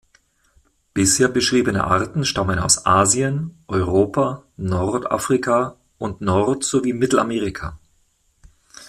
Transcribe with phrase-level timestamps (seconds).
[0.95, 7.77] Bisher beschriebene Arten stammen aus Asien, Europa, Nordafrika und Nord- sowie Mittelamerika.